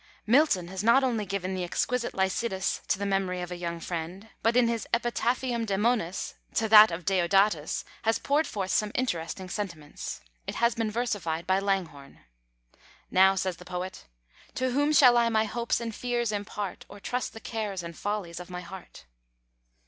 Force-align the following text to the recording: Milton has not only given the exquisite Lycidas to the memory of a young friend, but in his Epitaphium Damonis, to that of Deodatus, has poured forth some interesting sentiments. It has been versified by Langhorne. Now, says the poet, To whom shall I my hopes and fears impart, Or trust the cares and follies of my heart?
Milton 0.25 0.67
has 0.69 0.83
not 0.83 1.03
only 1.03 1.27
given 1.27 1.53
the 1.53 1.63
exquisite 1.63 2.15
Lycidas 2.15 2.81
to 2.87 2.97
the 2.97 3.05
memory 3.05 3.39
of 3.39 3.51
a 3.51 3.55
young 3.55 3.79
friend, 3.79 4.29
but 4.41 4.57
in 4.57 4.67
his 4.67 4.87
Epitaphium 4.91 5.63
Damonis, 5.63 6.33
to 6.55 6.67
that 6.69 6.89
of 6.89 7.05
Deodatus, 7.05 7.83
has 8.01 8.17
poured 8.17 8.47
forth 8.47 8.71
some 8.71 8.91
interesting 8.95 9.47
sentiments. 9.47 10.21
It 10.47 10.55
has 10.55 10.73
been 10.73 10.89
versified 10.89 11.45
by 11.45 11.59
Langhorne. 11.59 12.21
Now, 13.11 13.35
says 13.35 13.57
the 13.57 13.63
poet, 13.65 14.07
To 14.55 14.71
whom 14.71 14.91
shall 14.91 15.17
I 15.17 15.29
my 15.29 15.43
hopes 15.45 15.79
and 15.79 15.93
fears 15.93 16.31
impart, 16.31 16.83
Or 16.89 16.99
trust 16.99 17.33
the 17.33 17.39
cares 17.39 17.83
and 17.83 17.95
follies 17.95 18.39
of 18.39 18.49
my 18.49 18.61
heart? 18.61 19.05